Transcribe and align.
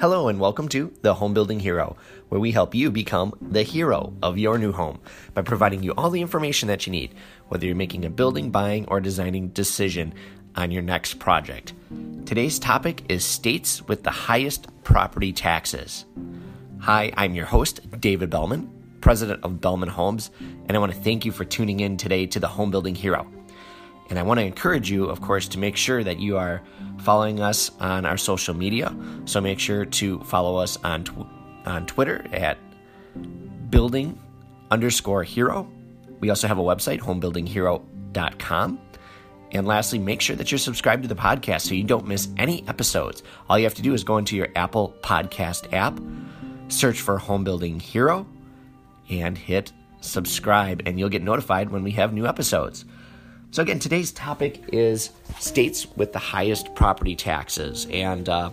Hello, 0.00 0.28
and 0.28 0.38
welcome 0.38 0.68
to 0.68 0.92
The 1.02 1.14
Home 1.14 1.34
Building 1.34 1.58
Hero, 1.58 1.96
where 2.28 2.40
we 2.40 2.52
help 2.52 2.72
you 2.72 2.88
become 2.88 3.36
the 3.42 3.64
hero 3.64 4.12
of 4.22 4.38
your 4.38 4.56
new 4.56 4.70
home 4.70 5.00
by 5.34 5.42
providing 5.42 5.82
you 5.82 5.92
all 5.96 6.08
the 6.08 6.20
information 6.20 6.68
that 6.68 6.86
you 6.86 6.92
need, 6.92 7.16
whether 7.48 7.66
you're 7.66 7.74
making 7.74 8.04
a 8.04 8.10
building, 8.10 8.52
buying, 8.52 8.86
or 8.86 9.00
designing 9.00 9.48
decision 9.48 10.14
on 10.54 10.70
your 10.70 10.82
next 10.82 11.18
project. 11.18 11.72
Today's 12.26 12.60
topic 12.60 13.02
is 13.08 13.24
states 13.24 13.82
with 13.88 14.04
the 14.04 14.12
highest 14.12 14.68
property 14.84 15.32
taxes. 15.32 16.04
Hi, 16.78 17.12
I'm 17.16 17.34
your 17.34 17.46
host, 17.46 17.80
David 18.00 18.30
Bellman, 18.30 18.70
president 19.00 19.42
of 19.42 19.60
Bellman 19.60 19.88
Homes, 19.88 20.30
and 20.68 20.76
I 20.76 20.78
want 20.78 20.92
to 20.92 21.00
thank 21.00 21.24
you 21.24 21.32
for 21.32 21.44
tuning 21.44 21.80
in 21.80 21.96
today 21.96 22.24
to 22.26 22.38
The 22.38 22.46
Home 22.46 22.70
Building 22.70 22.94
Hero. 22.94 23.26
And 24.10 24.18
I 24.18 24.22
want 24.22 24.40
to 24.40 24.44
encourage 24.44 24.90
you, 24.90 25.04
of 25.06 25.20
course, 25.20 25.48
to 25.48 25.58
make 25.58 25.76
sure 25.76 26.02
that 26.02 26.18
you 26.18 26.38
are 26.38 26.62
following 26.98 27.40
us 27.40 27.70
on 27.80 28.06
our 28.06 28.16
social 28.16 28.54
media. 28.54 28.94
So 29.26 29.40
make 29.40 29.58
sure 29.58 29.84
to 29.84 30.20
follow 30.20 30.56
us 30.56 30.78
on 30.82 31.04
tw- 31.04 31.26
on 31.66 31.86
Twitter 31.86 32.24
at 32.32 32.56
building 33.70 34.18
underscore 34.70 35.22
hero. 35.22 35.70
We 36.20 36.30
also 36.30 36.48
have 36.48 36.58
a 36.58 36.62
website, 36.62 37.00
homebuildinghero.com. 37.00 38.80
And 39.50 39.66
lastly, 39.66 39.98
make 39.98 40.20
sure 40.20 40.36
that 40.36 40.50
you're 40.50 40.58
subscribed 40.58 41.02
to 41.02 41.08
the 41.08 41.14
podcast 41.14 41.62
so 41.62 41.74
you 41.74 41.84
don't 41.84 42.06
miss 42.06 42.28
any 42.36 42.66
episodes. 42.68 43.22
All 43.48 43.58
you 43.58 43.64
have 43.64 43.74
to 43.74 43.82
do 43.82 43.94
is 43.94 44.04
go 44.04 44.18
into 44.18 44.36
your 44.36 44.48
Apple 44.54 44.94
Podcast 45.02 45.72
app, 45.72 45.98
search 46.68 47.00
for 47.00 47.18
Home 47.18 47.44
Building 47.44 47.80
Hero, 47.80 48.26
and 49.08 49.38
hit 49.38 49.72
subscribe, 50.00 50.82
and 50.86 50.98
you'll 50.98 51.08
get 51.08 51.22
notified 51.22 51.70
when 51.70 51.82
we 51.82 51.92
have 51.92 52.12
new 52.12 52.26
episodes. 52.26 52.84
So, 53.50 53.62
again, 53.62 53.78
today's 53.78 54.12
topic 54.12 54.62
is 54.72 55.10
states 55.38 55.86
with 55.96 56.12
the 56.12 56.18
highest 56.18 56.74
property 56.74 57.16
taxes. 57.16 57.86
And 57.90 58.28
uh, 58.28 58.50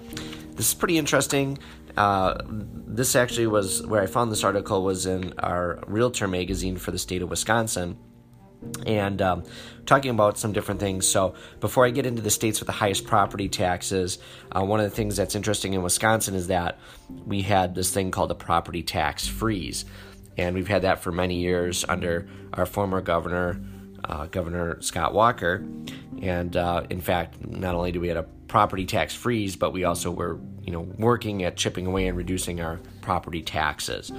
this 0.54 0.70
is 0.70 0.74
pretty 0.74 0.98
interesting. 0.98 1.58
Uh, 1.98 2.42
this 2.48 3.16
actually 3.16 3.48
was 3.48 3.86
where 3.86 4.02
I 4.02 4.06
found 4.06 4.32
this 4.32 4.44
article 4.44 4.84
was 4.84 5.06
in 5.06 5.34
our 5.40 5.80
Realtor 5.88 6.28
magazine 6.28 6.78
for 6.78 6.92
the 6.92 6.98
state 6.98 7.22
of 7.22 7.30
Wisconsin. 7.30 7.98
And 8.86 9.22
um, 9.22 9.44
talking 9.86 10.12
about 10.12 10.38
some 10.38 10.54
different 10.54 10.80
things. 10.80 11.06
So, 11.06 11.36
before 11.60 11.86
I 11.86 11.90
get 11.90 12.06
into 12.06 12.22
the 12.22 12.32
states 12.32 12.62
with 12.62 12.68
the 12.68 12.74
highest 12.74 13.06
property 13.06 13.50
taxes, 13.50 14.18
uh, 14.54 14.64
one 14.64 14.80
of 14.80 14.90
the 14.90 14.96
things 14.96 15.18
that's 15.18 15.36
interesting 15.36 15.74
in 15.74 15.84
Wisconsin 15.84 16.36
is 16.36 16.48
that 16.48 16.80
we 17.26 17.42
had 17.42 17.76
this 17.76 17.92
thing 17.92 18.12
called 18.12 18.32
a 18.32 18.36
property 18.36 18.82
tax 18.82 19.28
freeze. 19.28 19.84
And 20.38 20.56
we've 20.56 20.70
had 20.70 20.84
that 20.84 21.04
for 21.04 21.12
many 21.12 21.36
years 21.36 21.84
under 21.88 22.28
our 22.54 22.66
former 22.66 23.02
governor, 23.02 23.60
uh, 24.10 24.28
Governor 24.28 24.82
Scott 24.82 25.14
Walker. 25.14 25.66
And 26.22 26.56
uh, 26.56 26.84
in 26.90 27.02
fact, 27.02 27.46
not 27.46 27.76
only 27.76 27.92
do 27.92 28.00
we 28.00 28.08
have 28.10 28.18
a 28.18 28.24
property 28.48 28.86
tax 28.86 29.14
freeze, 29.14 29.56
but 29.56 29.74
we 29.74 29.84
also 29.84 30.12
were, 30.12 30.40
you 30.62 30.72
know, 30.72 30.82
working 30.82 31.44
at 31.44 31.58
chipping 31.58 31.88
away 31.88 32.08
and 32.08 32.18
reducing 32.18 32.62
our 32.62 32.80
property 33.02 33.42
taxes. 33.42 34.12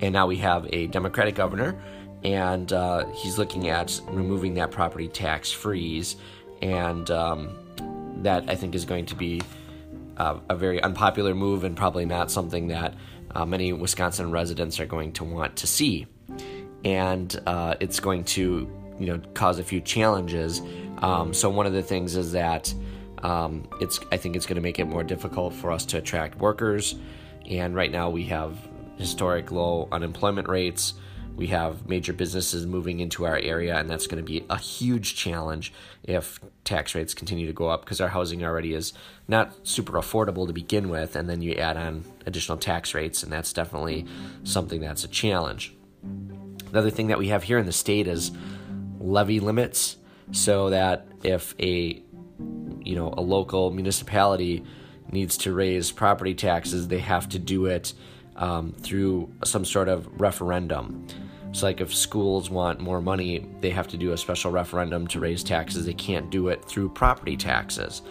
And 0.00 0.12
now 0.12 0.26
we 0.26 0.36
have 0.36 0.66
a 0.72 0.86
Democratic 0.88 1.34
governor, 1.34 1.80
and 2.22 2.72
uh, 2.72 3.06
he's 3.08 3.38
looking 3.38 3.68
at 3.68 4.00
removing 4.08 4.54
that 4.54 4.70
property 4.70 5.08
tax 5.08 5.50
freeze, 5.52 6.16
and 6.62 7.10
um, 7.10 7.56
that 8.22 8.48
I 8.48 8.54
think 8.54 8.74
is 8.74 8.84
going 8.84 9.06
to 9.06 9.14
be 9.14 9.42
uh, 10.16 10.38
a 10.48 10.56
very 10.56 10.82
unpopular 10.82 11.34
move 11.34 11.64
and 11.64 11.76
probably 11.76 12.04
not 12.04 12.30
something 12.30 12.68
that 12.68 12.94
uh, 13.34 13.44
many 13.44 13.72
Wisconsin 13.72 14.30
residents 14.30 14.80
are 14.80 14.86
going 14.86 15.12
to 15.12 15.24
want 15.24 15.56
to 15.56 15.66
see. 15.66 16.06
And 16.84 17.38
uh, 17.46 17.74
it's 17.80 18.00
going 18.00 18.24
to 18.24 18.70
you 18.98 19.06
know 19.06 19.20
cause 19.34 19.58
a 19.58 19.64
few 19.64 19.80
challenges. 19.80 20.62
Um, 20.98 21.34
so 21.34 21.50
one 21.50 21.66
of 21.66 21.72
the 21.72 21.82
things 21.82 22.16
is 22.16 22.32
that 22.32 22.72
um, 23.22 23.68
it's 23.80 24.00
I 24.12 24.16
think 24.16 24.36
it's 24.36 24.46
going 24.46 24.56
to 24.56 24.62
make 24.62 24.78
it 24.78 24.84
more 24.84 25.04
difficult 25.04 25.54
for 25.54 25.70
us 25.70 25.84
to 25.86 25.98
attract 25.98 26.38
workers. 26.38 26.96
And 27.48 27.74
right 27.74 27.90
now 27.90 28.10
we 28.10 28.24
have 28.24 28.56
historic 28.96 29.50
low 29.50 29.88
unemployment 29.92 30.48
rates. 30.48 30.94
We 31.36 31.48
have 31.48 31.86
major 31.86 32.14
businesses 32.14 32.66
moving 32.66 33.00
into 33.00 33.26
our 33.26 33.36
area, 33.36 33.76
and 33.76 33.90
that's 33.90 34.06
going 34.06 34.24
to 34.24 34.26
be 34.26 34.46
a 34.48 34.58
huge 34.58 35.16
challenge 35.16 35.70
if 36.02 36.40
tax 36.64 36.94
rates 36.94 37.12
continue 37.12 37.46
to 37.46 37.52
go 37.52 37.68
up 37.68 37.84
because 37.84 38.00
our 38.00 38.08
housing 38.08 38.42
already 38.42 38.72
is 38.72 38.94
not 39.28 39.52
super 39.68 39.92
affordable 39.92 40.46
to 40.46 40.54
begin 40.54 40.88
with, 40.88 41.14
and 41.14 41.28
then 41.28 41.42
you 41.42 41.52
add 41.52 41.76
on 41.76 42.04
additional 42.24 42.56
tax 42.56 42.94
rates, 42.94 43.22
and 43.22 43.30
that's 43.30 43.52
definitely 43.52 44.06
something 44.44 44.80
that's 44.80 45.04
a 45.04 45.08
challenge. 45.08 45.74
Another 46.70 46.90
thing 46.90 47.08
that 47.08 47.18
we 47.18 47.28
have 47.28 47.42
here 47.42 47.58
in 47.58 47.66
the 47.66 47.72
state 47.72 48.06
is 48.06 48.32
levy 49.06 49.40
limits 49.40 49.96
so 50.32 50.70
that 50.70 51.06
if 51.22 51.54
a 51.60 52.02
you 52.84 52.94
know 52.94 53.14
a 53.16 53.20
local 53.20 53.70
municipality 53.70 54.64
needs 55.12 55.36
to 55.36 55.52
raise 55.52 55.92
property 55.92 56.34
taxes 56.34 56.88
they 56.88 56.98
have 56.98 57.28
to 57.28 57.38
do 57.38 57.66
it 57.66 57.94
um, 58.36 58.72
through 58.80 59.32
some 59.44 59.64
sort 59.64 59.88
of 59.88 60.20
referendum. 60.20 61.06
So 61.52 61.66
like 61.66 61.80
if 61.80 61.94
schools 61.94 62.50
want 62.50 62.80
more 62.80 63.00
money 63.00 63.46
they 63.60 63.70
have 63.70 63.88
to 63.88 63.96
do 63.96 64.12
a 64.12 64.16
special 64.16 64.50
referendum 64.50 65.06
to 65.08 65.20
raise 65.20 65.42
taxes. 65.42 65.86
They 65.86 65.94
can't 65.94 66.28
do 66.28 66.48
it 66.48 66.64
through 66.64 66.90
property 66.90 67.36
taxes. 67.36 68.02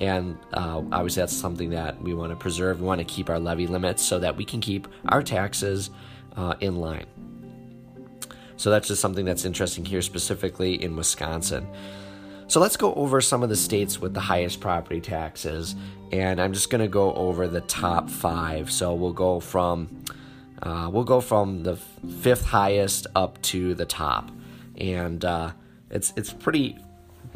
And 0.00 0.38
uh, 0.52 0.82
obviously 0.92 1.22
that's 1.22 1.36
something 1.36 1.70
that 1.70 2.00
we 2.00 2.14
want 2.14 2.30
to 2.30 2.36
preserve. 2.36 2.80
We 2.80 2.86
want 2.86 3.00
to 3.00 3.04
keep 3.04 3.28
our 3.28 3.38
levy 3.38 3.66
limits 3.66 4.02
so 4.02 4.18
that 4.20 4.36
we 4.36 4.44
can 4.44 4.60
keep 4.60 4.88
our 5.08 5.22
taxes 5.22 5.90
uh, 6.36 6.54
in 6.60 6.76
line 6.76 7.06
so 8.56 8.70
that's 8.70 8.88
just 8.88 9.00
something 9.00 9.24
that's 9.24 9.44
interesting 9.44 9.84
here, 9.84 10.02
specifically 10.02 10.82
in 10.82 10.96
Wisconsin. 10.96 11.66
So 12.48 12.60
let's 12.60 12.76
go 12.76 12.94
over 12.94 13.20
some 13.20 13.42
of 13.42 13.48
the 13.48 13.56
states 13.56 14.00
with 14.00 14.14
the 14.14 14.20
highest 14.20 14.60
property 14.60 15.00
taxes, 15.00 15.74
and 16.12 16.40
I'm 16.40 16.52
just 16.52 16.70
going 16.70 16.80
to 16.80 16.88
go 16.88 17.12
over 17.14 17.48
the 17.48 17.60
top 17.62 18.08
five. 18.08 18.70
So 18.70 18.94
we'll 18.94 19.12
go 19.12 19.40
from 19.40 20.04
uh, 20.62 20.88
we'll 20.90 21.04
go 21.04 21.20
from 21.20 21.64
the 21.64 21.76
fifth 21.76 22.44
highest 22.44 23.06
up 23.14 23.40
to 23.42 23.74
the 23.74 23.84
top, 23.84 24.30
and 24.76 25.24
uh, 25.24 25.52
it's 25.90 26.12
it's 26.16 26.32
pretty 26.32 26.78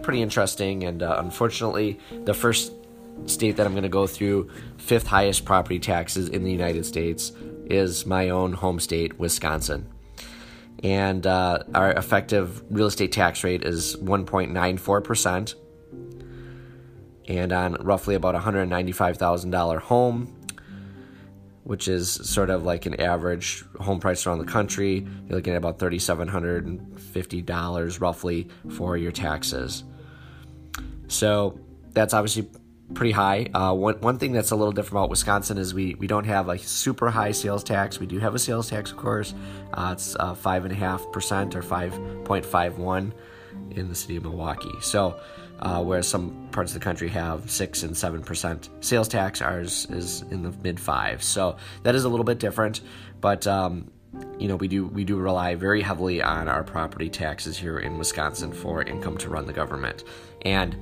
pretty 0.03 0.22
interesting. 0.22 0.84
And 0.84 1.03
uh, 1.03 1.16
unfortunately, 1.19 1.98
the 2.25 2.34
first 2.34 2.72
state 3.26 3.56
that 3.56 3.66
I'm 3.66 3.72
going 3.72 3.82
to 3.82 3.88
go 3.88 4.06
through 4.06 4.48
fifth 4.78 5.09
highest 5.09 5.44
property 5.44 5.80
taxes 5.80 6.28
in 6.28 6.44
the 6.44 6.53
United 6.53 6.86
States 6.86 7.32
is 7.66 8.06
my 8.06 8.30
own 8.30 8.53
home 8.53 8.80
state, 8.80 9.19
Wisconsin 9.19 9.86
and 10.82 11.26
uh, 11.26 11.58
our 11.74 11.91
effective 11.92 12.62
real 12.70 12.86
estate 12.86 13.12
tax 13.12 13.44
rate 13.44 13.64
is 13.64 13.96
1.94%. 13.96 15.54
And 17.28 17.52
on 17.52 17.74
roughly 17.74 18.14
about 18.14 18.34
$195,000 18.34 19.78
home, 19.80 20.34
which 21.64 21.86
is 21.86 22.10
sort 22.10 22.48
of 22.50 22.64
like 22.64 22.86
an 22.86 23.00
average 23.00 23.62
home 23.78 24.00
price 24.00 24.26
around 24.26 24.38
the 24.38 24.44
country, 24.44 25.06
you're 25.28 25.36
looking 25.36 25.52
at 25.52 25.58
about 25.58 25.78
$3,750 25.78 28.00
roughly 28.00 28.48
for 28.70 28.97
your 28.97 29.12
taxes. 29.12 29.84
So 31.08 31.60
that's 31.92 32.14
obviously 32.14 32.48
pretty 32.95 33.12
high. 33.12 33.47
Uh, 33.55 33.73
one, 33.75 33.95
one 34.01 34.19
thing 34.19 34.33
that's 34.33 34.51
a 34.51 34.56
little 34.56 34.73
different 34.73 34.99
about 34.99 35.11
Wisconsin 35.11 35.59
is 35.59 35.73
we, 35.73 35.95
we 35.95 36.06
don't 36.06 36.27
have 36.27 36.49
a 36.49 36.59
super 36.59 37.11
high 37.11 37.33
sales 37.33 37.65
tax. 37.65 37.99
We 37.99 38.06
do 38.06 38.19
have 38.19 38.34
a 38.34 38.39
sales 38.39 38.69
tax, 38.69 38.91
of 38.91 38.97
course. 38.97 39.34
Uh, 39.73 39.91
it's 39.93 40.17
uh, 40.17 40.34
five 40.34 40.65
and 40.65 40.73
a 40.73 40.77
half 40.77 41.11
percent 41.12 41.55
or 41.55 41.62
five 41.62 41.99
point 42.25 42.45
five 42.45 42.78
one 42.78 43.12
in 43.71 43.89
the 43.89 43.95
city 43.95 44.17
of 44.17 44.25
Milwaukee. 44.25 44.73
So, 44.81 45.21
uh, 45.61 45.83
whereas 45.83 46.09
some 46.09 46.49
parts 46.51 46.75
of 46.75 46.81
the 46.81 46.84
country 46.84 47.09
have 47.09 47.51
six 47.51 47.83
and 47.83 47.97
seven 47.97 48.23
percent 48.23 48.71
sales 48.81 49.09
tax, 49.09 49.41
ours 49.43 49.87
is 49.91 50.22
in 50.31 50.43
the 50.43 50.53
mid 50.62 50.81
five. 50.81 51.22
So 51.22 51.57
that 51.83 51.95
is 51.95 52.05
a 52.05 52.09
little 52.09 52.25
bit 52.25 52.39
different, 52.39 52.81
but. 53.21 53.47
Um, 53.47 53.91
you 54.41 54.49
know 54.49 54.57
we 54.57 54.67
do 54.67 54.87
we 54.87 55.05
do 55.05 55.17
rely 55.17 55.55
very 55.55 55.81
heavily 55.83 56.21
on 56.21 56.49
our 56.49 56.65
property 56.65 57.09
taxes 57.09 57.57
here 57.57 57.78
in 57.78 57.97
Wisconsin 57.97 58.53
for 58.53 58.83
income 58.83 59.17
to 59.19 59.28
run 59.28 59.47
the 59.47 59.53
government 59.53 60.03
and 60.43 60.77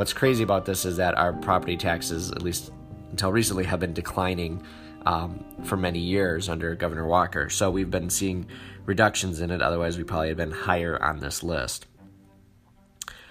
What's 0.00 0.14
crazy 0.14 0.42
about 0.42 0.64
this 0.64 0.86
is 0.86 0.96
that 0.96 1.18
our 1.18 1.34
property 1.34 1.76
taxes, 1.76 2.32
at 2.32 2.40
least 2.40 2.72
until 3.10 3.30
recently, 3.30 3.64
have 3.64 3.80
been 3.80 3.92
declining 3.92 4.62
um, 5.04 5.44
for 5.64 5.76
many 5.76 5.98
years 5.98 6.48
under 6.48 6.74
Governor 6.74 7.06
Walker. 7.06 7.50
So 7.50 7.70
we've 7.70 7.90
been 7.90 8.08
seeing 8.08 8.46
reductions 8.86 9.42
in 9.42 9.50
it. 9.50 9.60
Otherwise, 9.60 9.98
we 9.98 10.04
probably 10.04 10.28
had 10.28 10.38
been 10.38 10.52
higher 10.52 10.98
on 11.02 11.18
this 11.18 11.42
list. 11.42 11.86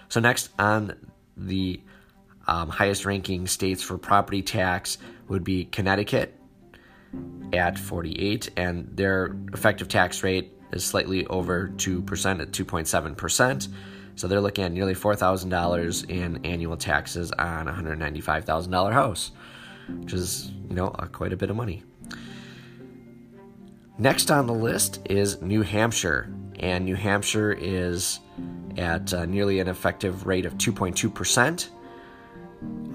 So 0.09 0.19
next 0.19 0.51
on 0.59 0.93
the 1.35 1.81
um, 2.45 2.69
highest 2.69 3.03
ranking 3.03 3.47
states 3.47 3.81
for 3.81 3.97
property 3.97 4.43
tax 4.43 4.99
would 5.27 5.43
be 5.43 5.65
Connecticut 5.65 6.39
at 7.51 7.79
48, 7.79 8.51
and 8.57 8.95
their 8.95 9.35
effective 9.53 9.87
tax 9.87 10.21
rate 10.21 10.53
is 10.71 10.85
slightly 10.85 11.25
over 11.25 11.69
2% 11.77 12.41
at 12.41 12.51
2.7%. 12.51 13.67
So 14.19 14.27
they're 14.27 14.41
looking 14.41 14.65
at 14.65 14.73
nearly 14.73 14.95
$4,000 14.95 16.09
in 16.09 16.45
annual 16.45 16.75
taxes 16.75 17.31
on 17.31 17.69
a 17.69 17.71
$195,000 17.71 18.91
house, 18.91 19.31
which 19.87 20.11
is, 20.11 20.51
you 20.67 20.75
know, 20.75 20.89
quite 21.13 21.31
a 21.31 21.37
bit 21.37 21.49
of 21.49 21.55
money. 21.55 21.83
Next 23.97 24.29
on 24.29 24.45
the 24.45 24.53
list 24.53 24.99
is 25.09 25.41
New 25.41 25.61
Hampshire, 25.61 26.29
and 26.59 26.83
New 26.83 26.97
Hampshire 26.97 27.53
is 27.53 28.19
at 28.77 29.13
uh, 29.13 29.23
nearly 29.23 29.61
an 29.61 29.69
effective 29.69 30.27
rate 30.27 30.45
of 30.45 30.57
2.2%. 30.57 31.69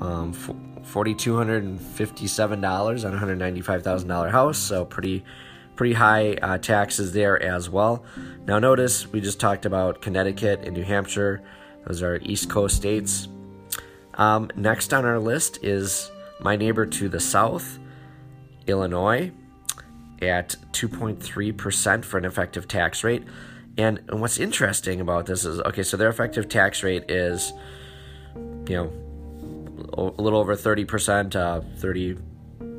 um, 0.02 0.34
$4,257 0.34 3.04
on 3.06 3.14
a 3.14 3.18
$195,000 3.18 4.30
house, 4.30 4.58
so 4.58 4.84
pretty 4.84 5.24
pretty 5.76 5.94
high 5.94 6.34
uh, 6.34 6.58
taxes 6.58 7.12
there 7.12 7.40
as 7.42 7.68
well. 7.68 8.04
Now, 8.46 8.58
notice 8.58 9.10
we 9.10 9.20
just 9.20 9.40
talked 9.40 9.66
about 9.66 10.02
Connecticut 10.02 10.60
and 10.64 10.74
New 10.74 10.84
Hampshire, 10.84 11.42
those 11.86 12.02
are 12.02 12.18
East 12.22 12.48
Coast 12.48 12.76
states. 12.76 13.28
Um, 14.14 14.50
next 14.56 14.94
on 14.94 15.04
our 15.04 15.18
list 15.18 15.62
is 15.62 16.10
my 16.40 16.56
neighbor 16.56 16.86
to 16.86 17.08
the 17.08 17.20
south, 17.20 17.78
Illinois, 18.66 19.32
at 20.22 20.56
2.3% 20.72 22.04
for 22.04 22.18
an 22.18 22.24
effective 22.24 22.68
tax 22.68 23.04
rate. 23.04 23.24
And, 23.76 24.00
and 24.08 24.20
what's 24.20 24.38
interesting 24.38 25.00
about 25.00 25.26
this 25.26 25.44
is 25.44 25.60
okay, 25.60 25.82
so 25.82 25.96
their 25.96 26.08
effective 26.08 26.48
tax 26.48 26.82
rate 26.82 27.10
is, 27.10 27.52
you 28.68 28.76
know, 28.76 28.92
a 29.92 30.22
little 30.22 30.38
over 30.38 30.54
30%, 30.54 31.34
uh, 31.34 31.60
30, 31.78 32.16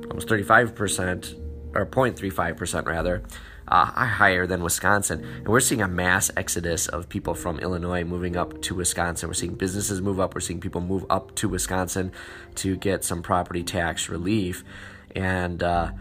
almost 0.10 0.28
35%, 0.28 1.45
or 1.76 1.86
0.35% 1.86 2.86
rather, 2.86 3.22
uh, 3.68 3.86
higher 3.86 4.48
than 4.48 4.64
Wisconsin. 4.64 5.24
And 5.24 5.48
we're 5.48 5.60
seeing 5.60 5.82
a 5.82 5.88
mass 5.88 6.32
exodus 6.38 6.88
of 6.88 7.10
people 7.10 7.34
from 7.34 7.60
Illinois 7.60 8.04
moving 8.04 8.38
up 8.38 8.62
to 8.64 8.76
Wisconsin. 8.76 9.30
We're 9.30 9.34
seeing 9.34 9.56
businesses 9.56 10.02
move 10.02 10.20
up. 10.20 10.34
We're 10.34 10.42
seeing 10.42 10.62
people 10.62 10.82
move 10.82 11.06
up 11.10 11.36
to 11.36 11.50
Wisconsin 11.50 12.12
to 12.56 12.76
get 12.78 13.04
some 13.04 13.22
property 13.22 13.64
tax 13.64 14.08
relief. 14.10 14.64
And, 15.16 15.62
uh, 15.62 15.92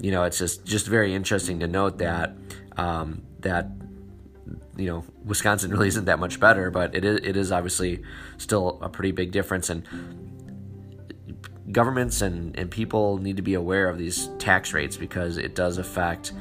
you 0.00 0.10
know, 0.10 0.24
it's 0.24 0.38
just, 0.38 0.64
just 0.64 0.86
very 0.86 1.14
interesting 1.14 1.60
to 1.60 1.68
note 1.68 1.98
that, 1.98 2.36
um, 2.76 3.22
that, 3.40 3.70
you 4.76 4.86
know, 4.86 5.04
Wisconsin 5.24 5.70
really 5.72 5.88
isn't 5.88 6.06
that 6.06 6.18
much 6.18 6.40
better, 6.40 6.70
but 6.70 6.94
it 6.94 7.04
is, 7.04 7.20
it 7.22 7.36
is 7.36 7.52
obviously 7.52 8.02
still 8.36 8.78
a 8.82 8.88
pretty 8.88 9.12
big 9.12 9.30
difference. 9.30 9.70
And 9.70 9.86
governments 11.72 12.22
and, 12.22 12.58
and 12.58 12.70
people 12.70 13.18
need 13.18 13.36
to 13.36 13.42
be 13.42 13.54
aware 13.54 13.88
of 13.88 13.98
these 13.98 14.28
tax 14.38 14.72
rates 14.72 14.96
because 14.96 15.36
it 15.36 15.54
does 15.54 15.78
affect 15.78 16.32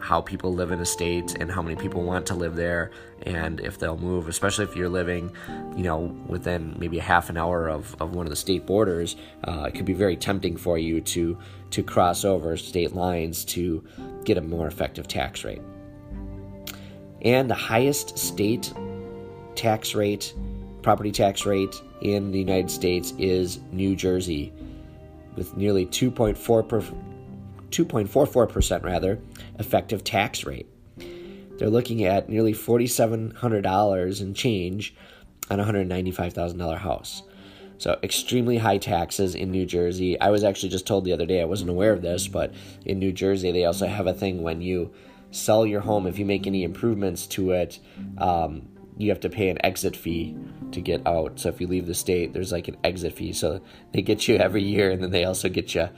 how 0.00 0.20
people 0.20 0.52
live 0.52 0.70
in 0.70 0.80
a 0.80 0.84
state 0.84 1.34
and 1.40 1.50
how 1.50 1.62
many 1.62 1.76
people 1.76 2.02
want 2.02 2.26
to 2.26 2.34
live 2.34 2.56
there. 2.56 2.90
And 3.22 3.58
if 3.60 3.78
they'll 3.78 3.96
move 3.96 4.28
especially 4.28 4.64
if 4.64 4.76
you're 4.76 4.88
living 4.88 5.34
you 5.76 5.82
know 5.82 6.14
within 6.26 6.76
maybe 6.78 6.98
a 6.98 7.02
half 7.02 7.30
an 7.30 7.36
hour 7.36 7.68
of, 7.68 7.96
of 8.00 8.14
one 8.14 8.26
of 8.26 8.30
the 8.30 8.36
state 8.36 8.66
borders 8.66 9.16
uh, 9.44 9.64
it 9.68 9.74
could 9.74 9.86
be 9.86 9.94
very 9.94 10.16
tempting 10.16 10.56
for 10.56 10.78
you 10.78 11.00
to 11.00 11.38
to 11.70 11.82
cross 11.82 12.24
over 12.24 12.56
state 12.56 12.94
lines 12.94 13.44
to 13.44 13.82
get 14.24 14.36
a 14.36 14.40
more 14.40 14.66
effective 14.66 15.08
tax 15.08 15.44
rate. 15.44 15.62
And 17.22 17.48
the 17.48 17.54
highest 17.54 18.18
state 18.18 18.72
tax 19.54 19.94
rate 19.94 20.34
property 20.84 21.10
tax 21.10 21.46
rate 21.46 21.80
in 22.02 22.30
the 22.30 22.38
United 22.38 22.70
States 22.70 23.14
is 23.18 23.58
New 23.72 23.96
Jersey, 23.96 24.52
with 25.34 25.56
nearly 25.56 25.86
2.4 25.86 26.68
per, 26.68 26.82
2.44% 27.70 28.82
rather 28.84 29.18
effective 29.58 30.04
tax 30.04 30.44
rate. 30.44 30.68
They're 31.56 31.70
looking 31.70 32.04
at 32.04 32.28
nearly 32.28 32.52
$4,700 32.52 34.20
in 34.20 34.34
change 34.34 34.94
on 35.50 35.58
a 35.58 35.64
$195,000 35.64 36.78
house. 36.78 37.22
So, 37.78 37.98
extremely 38.02 38.58
high 38.58 38.78
taxes 38.78 39.34
in 39.34 39.50
New 39.50 39.66
Jersey. 39.66 40.20
I 40.20 40.30
was 40.30 40.44
actually 40.44 40.68
just 40.68 40.86
told 40.86 41.04
the 41.04 41.12
other 41.12 41.26
day, 41.26 41.40
I 41.40 41.46
wasn't 41.46 41.70
aware 41.70 41.92
of 41.92 42.02
this, 42.02 42.28
but 42.28 42.54
in 42.84 42.98
New 42.98 43.10
Jersey, 43.10 43.50
they 43.50 43.64
also 43.64 43.86
have 43.86 44.06
a 44.06 44.14
thing 44.14 44.42
when 44.42 44.60
you 44.60 44.92
sell 45.30 45.66
your 45.66 45.80
home, 45.80 46.06
if 46.06 46.18
you 46.18 46.24
make 46.24 46.46
any 46.46 46.62
improvements 46.62 47.26
to 47.26 47.50
it, 47.50 47.80
um, 48.18 48.68
you 48.96 49.10
have 49.10 49.20
to 49.20 49.28
pay 49.28 49.48
an 49.48 49.58
exit 49.64 49.96
fee 49.96 50.36
to 50.72 50.80
get 50.80 51.06
out. 51.06 51.40
So 51.40 51.48
if 51.48 51.60
you 51.60 51.66
leave 51.66 51.86
the 51.86 51.94
state, 51.94 52.32
there's 52.32 52.52
like 52.52 52.68
an 52.68 52.76
exit 52.84 53.14
fee. 53.14 53.32
So 53.32 53.60
they 53.92 54.02
get 54.02 54.28
you 54.28 54.36
every 54.36 54.62
year, 54.62 54.90
and 54.90 55.02
then 55.02 55.10
they 55.10 55.24
also 55.24 55.48
get 55.48 55.74
you. 55.74 55.88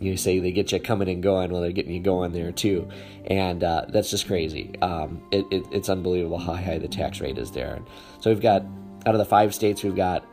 You 0.00 0.16
say 0.16 0.38
they 0.38 0.52
get 0.52 0.70
you 0.70 0.78
coming 0.78 1.08
and 1.08 1.22
going, 1.22 1.50
well, 1.50 1.60
they're 1.60 1.72
getting 1.72 1.92
you 1.92 2.00
going 2.00 2.30
there 2.32 2.52
too, 2.52 2.88
and 3.26 3.64
uh, 3.64 3.86
that's 3.88 4.10
just 4.10 4.28
crazy. 4.28 4.72
Um, 4.80 5.20
it, 5.32 5.44
it, 5.50 5.66
it's 5.72 5.88
unbelievable 5.88 6.38
how 6.38 6.54
high 6.54 6.78
the 6.78 6.86
tax 6.86 7.20
rate 7.20 7.36
is 7.36 7.50
there. 7.50 7.80
So 8.20 8.30
we've 8.30 8.40
got 8.40 8.62
out 9.06 9.14
of 9.14 9.18
the 9.18 9.24
five 9.24 9.52
states, 9.54 9.82
we've 9.82 9.96
got 9.96 10.24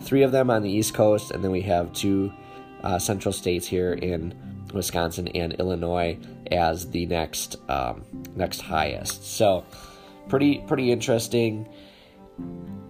three 0.00 0.22
of 0.22 0.32
them 0.32 0.50
on 0.50 0.62
the 0.62 0.70
East 0.70 0.92
Coast, 0.92 1.30
and 1.30 1.42
then 1.42 1.50
we 1.50 1.62
have 1.62 1.92
two 1.94 2.30
uh, 2.82 2.98
central 2.98 3.32
states 3.32 3.66
here 3.66 3.94
in 3.94 4.34
Wisconsin 4.74 5.28
and 5.28 5.54
Illinois 5.54 6.18
as 6.50 6.90
the 6.90 7.06
next 7.06 7.56
um, 7.70 8.04
next 8.36 8.60
highest. 8.60 9.24
So 9.24 9.64
pretty 10.30 10.58
pretty 10.66 10.90
interesting 10.90 11.68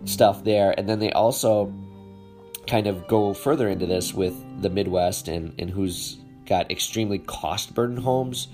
stuff 0.04 0.44
there. 0.44 0.74
And 0.76 0.88
then 0.88 0.98
they 0.98 1.12
also 1.12 1.74
kind 2.66 2.86
of 2.86 3.08
go 3.08 3.34
further 3.34 3.68
into 3.68 3.86
this 3.86 4.14
with 4.14 4.34
the 4.62 4.70
Midwest 4.70 5.28
and, 5.28 5.54
and 5.58 5.70
who's 5.70 6.18
got 6.46 6.70
extremely 6.70 7.18
cost 7.18 7.74
burdened 7.74 8.00
homes. 8.00 8.48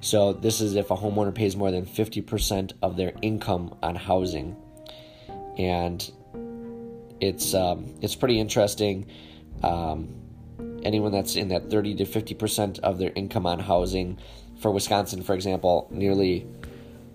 So 0.00 0.32
this 0.32 0.60
is 0.60 0.74
if 0.74 0.90
a 0.90 0.96
homeowner 0.96 1.34
pays 1.34 1.54
more 1.54 1.70
than 1.70 1.86
50% 1.86 2.72
of 2.82 2.96
their 2.96 3.12
income 3.22 3.76
on 3.82 3.94
housing. 3.94 4.56
And 5.56 6.10
it's 7.20 7.54
um, 7.54 7.94
it's 8.00 8.16
pretty 8.16 8.40
interesting. 8.40 9.06
Um, 9.62 10.14
anyone 10.82 11.12
that's 11.12 11.36
in 11.36 11.48
that 11.48 11.70
30 11.70 11.96
to 11.96 12.04
50% 12.04 12.80
of 12.80 12.98
their 12.98 13.12
income 13.14 13.46
on 13.46 13.60
housing 13.60 14.18
for 14.60 14.70
Wisconsin, 14.70 15.22
for 15.22 15.34
example, 15.34 15.88
nearly 15.90 16.46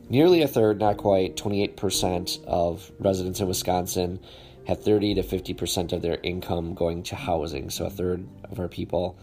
Nearly 0.10 0.42
a 0.42 0.48
third, 0.48 0.80
not 0.80 0.98
quite, 0.98 1.36
28% 1.36 2.46
of 2.46 2.92
residents 3.00 3.40
in 3.40 3.48
Wisconsin 3.48 4.20
have 4.68 4.84
30 4.84 5.16
to 5.16 5.24
50% 5.24 5.94
of 5.94 6.02
their 6.02 6.18
income 6.24 6.74
going 6.74 7.04
to 7.04 7.16
housing, 7.16 7.70
so 7.70 7.86
a 7.86 7.90
third 7.90 8.28
of 8.46 8.60
our 8.60 8.68
people. 8.68 9.18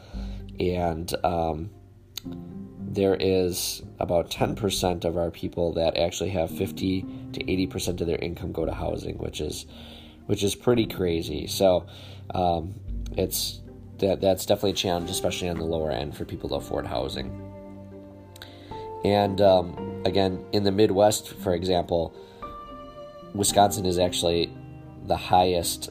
And 0.61 1.13
um, 1.25 1.71
there 2.81 3.17
is 3.19 3.83
about 3.99 4.31
10% 4.31 5.05
of 5.05 5.17
our 5.17 5.31
people 5.31 5.73
that 5.75 5.97
actually 5.97 6.31
have 6.31 6.51
50 6.51 7.03
to 7.33 7.45
80% 7.45 8.01
of 8.01 8.07
their 8.07 8.19
income 8.19 8.53
go 8.53 8.65
to 8.65 8.73
housing, 8.73 9.19
which 9.19 9.41
is 9.41 9.67
which 10.27 10.43
is 10.43 10.55
pretty 10.55 10.87
crazy. 10.87 11.47
So 11.47 11.87
um, 12.35 12.75
it's 13.17 13.61
that 13.99 14.21
that's 14.21 14.47
definitely 14.47 14.71
a 14.71 14.75
challenge, 14.75 15.11
especially 15.11 15.49
on 15.49 15.59
the 15.59 15.65
lower 15.65 15.91
end 15.91 16.17
for 16.17 16.25
people 16.25 16.49
to 16.51 16.55
afford 16.57 16.87
housing. 16.87 17.41
And 19.05 19.41
um, 19.43 19.94
again, 20.05 20.45
in 20.53 20.65
the 20.65 20.73
Midwest, 20.73 21.29
for 21.35 21.55
example, 21.55 22.15
Wisconsin 23.35 23.87
is 23.87 23.99
actually 23.99 24.53
the 25.07 25.17
highest, 25.17 25.91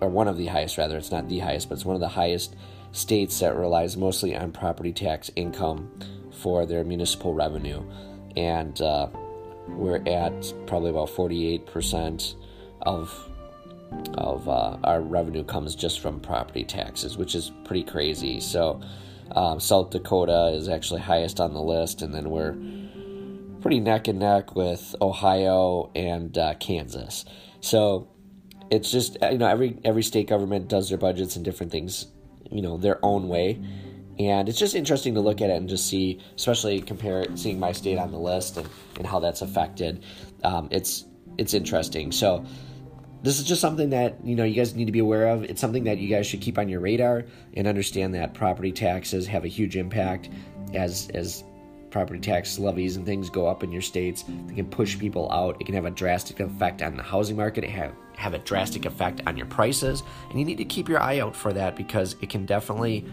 or 0.00 0.08
one 0.08 0.28
of 0.28 0.36
the 0.36 0.46
highest, 0.46 0.78
rather, 0.78 0.96
it's 0.96 1.10
not 1.10 1.28
the 1.28 1.40
highest, 1.40 1.68
but 1.68 1.74
it's 1.74 1.84
one 1.84 1.96
of 1.96 2.00
the 2.00 2.08
highest 2.08 2.54
states 2.92 3.40
that 3.40 3.56
relies 3.56 3.96
mostly 3.96 4.36
on 4.36 4.52
property 4.52 4.92
tax 4.92 5.30
income 5.36 5.90
for 6.30 6.66
their 6.66 6.84
municipal 6.84 7.34
revenue. 7.34 7.82
And 8.36 8.80
uh, 8.80 9.08
we're 9.68 10.02
at 10.06 10.52
probably 10.66 10.90
about 10.90 11.08
48% 11.08 12.34
of 12.82 13.28
of 14.18 14.46
uh, 14.48 14.76
our 14.84 15.00
revenue 15.00 15.42
comes 15.42 15.74
just 15.74 16.00
from 16.00 16.20
property 16.20 16.62
taxes, 16.62 17.16
which 17.16 17.34
is 17.34 17.50
pretty 17.64 17.82
crazy. 17.82 18.38
So 18.38 18.82
um, 19.32 19.60
South 19.60 19.90
Dakota 19.90 20.48
is 20.48 20.68
actually 20.68 21.00
highest 21.00 21.40
on 21.40 21.54
the 21.54 21.62
list, 21.62 22.02
and 22.02 22.12
then 22.14 22.28
we're 22.28 22.54
pretty 23.60 23.80
neck 23.80 24.08
and 24.08 24.18
neck 24.18 24.54
with 24.54 24.94
Ohio 25.00 25.90
and 25.94 26.36
uh, 26.36 26.54
Kansas. 26.54 27.24
So 27.60 28.08
it's 28.70 28.90
just 28.90 29.16
you 29.22 29.38
know 29.38 29.46
every 29.46 29.78
every 29.84 30.02
state 30.02 30.28
government 30.28 30.68
does 30.68 30.88
their 30.88 30.98
budgets 30.98 31.36
and 31.36 31.44
different 31.44 31.72
things, 31.72 32.06
you 32.50 32.62
know, 32.62 32.76
their 32.76 33.04
own 33.04 33.28
way. 33.28 33.60
And 34.18 34.48
it's 34.48 34.58
just 34.58 34.74
interesting 34.74 35.14
to 35.14 35.20
look 35.20 35.40
at 35.40 35.48
it 35.48 35.56
and 35.56 35.68
just 35.68 35.86
see, 35.86 36.20
especially 36.34 36.80
compare 36.80 37.24
seeing 37.36 37.60
my 37.60 37.70
state 37.70 37.98
on 37.98 38.10
the 38.10 38.18
list 38.18 38.56
and, 38.56 38.68
and 38.96 39.06
how 39.06 39.20
that's 39.20 39.42
affected. 39.42 40.04
Um, 40.42 40.68
it's 40.70 41.04
it's 41.38 41.54
interesting. 41.54 42.10
So 42.10 42.44
this 43.22 43.38
is 43.38 43.44
just 43.44 43.60
something 43.60 43.90
that 43.90 44.24
you 44.24 44.34
know 44.34 44.44
you 44.44 44.54
guys 44.54 44.74
need 44.74 44.86
to 44.86 44.92
be 44.92 44.98
aware 44.98 45.28
of. 45.28 45.44
It's 45.44 45.60
something 45.60 45.84
that 45.84 45.98
you 45.98 46.08
guys 46.08 46.26
should 46.26 46.40
keep 46.40 46.58
on 46.58 46.68
your 46.68 46.80
radar 46.80 47.24
and 47.54 47.66
understand 47.66 48.14
that 48.14 48.34
property 48.34 48.72
taxes 48.72 49.26
have 49.26 49.44
a 49.44 49.48
huge 49.48 49.76
impact 49.76 50.28
as 50.74 51.08
as 51.14 51.44
property 51.90 52.20
tax 52.20 52.58
levies 52.58 52.96
and 52.96 53.06
things 53.06 53.30
go 53.30 53.46
up 53.46 53.62
in 53.62 53.72
your 53.72 53.82
states. 53.82 54.24
They 54.46 54.54
can 54.54 54.66
push 54.66 54.98
people 54.98 55.30
out. 55.32 55.56
It 55.60 55.64
can 55.64 55.74
have 55.74 55.84
a 55.84 55.90
drastic 55.90 56.40
effect 56.40 56.82
on 56.82 56.96
the 56.96 57.02
housing 57.02 57.36
market. 57.36 57.64
It 57.64 57.70
have 57.70 57.92
have 58.16 58.34
a 58.34 58.38
drastic 58.38 58.84
effect 58.84 59.20
on 59.26 59.36
your 59.36 59.46
prices, 59.46 60.02
and 60.28 60.38
you 60.38 60.44
need 60.44 60.58
to 60.58 60.64
keep 60.64 60.88
your 60.88 61.00
eye 61.00 61.20
out 61.20 61.36
for 61.36 61.52
that 61.52 61.76
because 61.76 62.16
it 62.20 62.28
can 62.28 62.46
definitely 62.46 63.04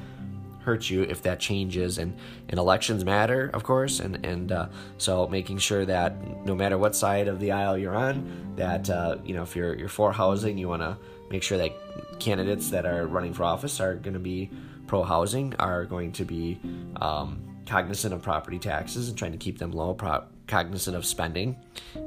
hurt 0.65 0.89
you 0.89 1.03
if 1.03 1.21
that 1.21 1.39
changes. 1.39 1.99
And, 1.99 2.17
and 2.49 2.59
elections 2.59 3.05
matter, 3.05 3.51
of 3.53 3.63
course, 3.63 3.99
and 3.99 4.25
and 4.25 4.51
uh, 4.51 4.67
so 4.97 5.27
making 5.27 5.59
sure 5.59 5.85
that 5.85 6.45
no 6.45 6.55
matter 6.55 6.77
what 6.77 6.95
side 6.95 7.27
of 7.27 7.39
the 7.39 7.51
aisle 7.51 7.77
you're 7.77 7.95
on, 7.95 8.53
that 8.55 8.89
uh, 8.89 9.17
you 9.23 9.35
know 9.35 9.43
if 9.43 9.55
you're 9.55 9.75
you're 9.75 9.89
for 9.89 10.11
housing, 10.11 10.57
you 10.57 10.67
want 10.67 10.81
to 10.81 10.97
make 11.29 11.43
sure 11.43 11.57
that 11.57 11.71
candidates 12.19 12.69
that 12.71 12.85
are 12.85 13.07
running 13.07 13.33
for 13.33 13.43
office 13.43 13.79
are 13.79 13.95
going 13.95 14.13
to 14.13 14.19
be 14.19 14.49
pro 14.87 15.03
housing, 15.03 15.53
are 15.55 15.85
going 15.85 16.11
to 16.13 16.25
be 16.25 16.59
um, 17.01 17.39
cognizant 17.65 18.13
of 18.13 18.21
property 18.21 18.59
taxes 18.59 19.09
and 19.09 19.17
trying 19.17 19.31
to 19.31 19.37
keep 19.37 19.57
them 19.57 19.71
low. 19.71 19.93
Pro- 19.93 20.23
cognizant 20.47 20.95
of 20.95 21.05
spending 21.05 21.55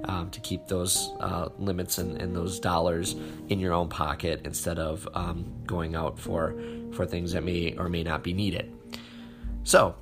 um, 0.05 0.31
to 0.31 0.41
keep 0.41 0.67
those 0.67 1.13
uh, 1.21 1.49
limits 1.59 1.99
and, 1.99 2.21
and, 2.21 2.35
those 2.37 2.61
dollars 2.61 3.17
in 3.49 3.59
your 3.59 3.73
own 3.73 3.89
pocket 3.89 4.41
instead 4.45 4.79
of 4.79 5.09
um, 5.15 5.45
going 5.67 5.95
out 5.95 6.19
for 6.19 6.55
for 6.93 7.05
things 7.05 7.33
that 7.33 7.43
may 7.43 7.77
or 7.77 7.89
may 7.89 8.03
not 8.03 8.23
be 8.23 8.33
needed. 8.33 8.73
So, 9.65 9.97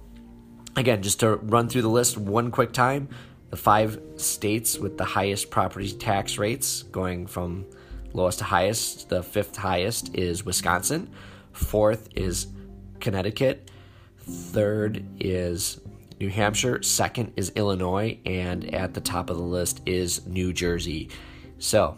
again, 0.76 1.02
just 1.02 1.20
to 1.20 1.36
run 1.36 1.68
through 1.68 1.82
the 1.82 1.88
list 1.88 2.16
one 2.16 2.50
quick 2.50 2.72
time, 2.72 3.08
the 3.50 3.56
five 3.56 4.00
states 4.16 4.78
with 4.78 4.98
the 4.98 5.04
highest 5.04 5.50
property 5.50 5.92
tax 5.92 6.38
rates, 6.38 6.82
going 6.84 7.26
from 7.26 7.66
lowest 8.12 8.38
to 8.38 8.44
highest. 8.44 9.08
The 9.08 9.22
fifth 9.22 9.56
highest 9.56 10.14
is 10.14 10.44
Wisconsin. 10.44 11.10
Fourth 11.52 12.08
is 12.14 12.48
Connecticut. 13.00 13.70
Third 14.26 15.04
is 15.20 15.80
New 16.20 16.28
Hampshire. 16.28 16.82
Second 16.82 17.32
is 17.36 17.50
Illinois. 17.50 18.18
And 18.26 18.74
at 18.74 18.94
the 18.94 19.00
top 19.00 19.30
of 19.30 19.36
the 19.36 19.42
list 19.42 19.82
is 19.86 20.26
New 20.26 20.52
Jersey. 20.52 21.10
So, 21.58 21.96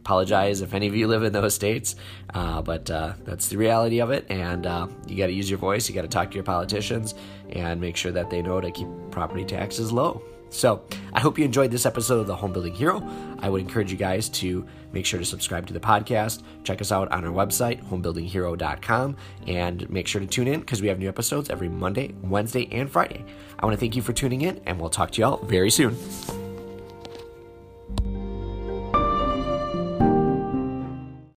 apologize 0.00 0.62
if 0.62 0.72
any 0.72 0.86
of 0.86 0.94
you 0.94 1.06
live 1.08 1.22
in 1.22 1.32
those 1.32 1.54
states, 1.54 1.96
uh, 2.32 2.62
but 2.62 2.90
uh, 2.90 3.14
that's 3.24 3.48
the 3.48 3.56
reality 3.56 4.00
of 4.00 4.10
it. 4.10 4.26
And 4.30 4.66
uh, 4.66 4.86
you 5.06 5.16
got 5.16 5.26
to 5.26 5.32
use 5.32 5.50
your 5.50 5.58
voice, 5.58 5.88
you 5.88 5.94
got 5.94 6.02
to 6.02 6.08
talk 6.08 6.30
to 6.30 6.34
your 6.34 6.44
politicians, 6.44 7.14
and 7.50 7.80
make 7.80 7.96
sure 7.96 8.12
that 8.12 8.30
they 8.30 8.40
know 8.40 8.60
to 8.60 8.70
keep 8.70 8.88
property 9.10 9.44
taxes 9.44 9.92
low. 9.92 10.22
So, 10.48 10.84
I 11.12 11.20
hope 11.20 11.38
you 11.38 11.44
enjoyed 11.44 11.70
this 11.70 11.86
episode 11.86 12.20
of 12.20 12.26
the 12.26 12.36
Home 12.36 12.52
Building 12.52 12.74
Hero. 12.74 13.02
I 13.40 13.48
would 13.48 13.60
encourage 13.60 13.90
you 13.90 13.98
guys 13.98 14.28
to 14.30 14.66
make 14.92 15.04
sure 15.04 15.18
to 15.18 15.24
subscribe 15.26 15.66
to 15.66 15.72
the 15.72 15.80
podcast. 15.80 16.42
Check 16.64 16.80
us 16.80 16.92
out 16.92 17.10
on 17.12 17.24
our 17.24 17.32
website, 17.32 17.82
homebuildinghero.com, 17.88 19.16
and 19.46 19.90
make 19.90 20.06
sure 20.06 20.20
to 20.20 20.26
tune 20.26 20.48
in 20.48 20.60
because 20.60 20.80
we 20.80 20.88
have 20.88 20.98
new 20.98 21.08
episodes 21.08 21.50
every 21.50 21.68
Monday, 21.68 22.14
Wednesday, 22.22 22.68
and 22.70 22.90
Friday. 22.90 23.24
I 23.58 23.66
want 23.66 23.74
to 23.74 23.80
thank 23.80 23.96
you 23.96 24.02
for 24.02 24.12
tuning 24.12 24.42
in, 24.42 24.60
and 24.66 24.80
we'll 24.80 24.90
talk 24.90 25.10
to 25.12 25.20
you 25.20 25.26
all 25.26 25.38
very 25.38 25.70
soon. 25.70 25.96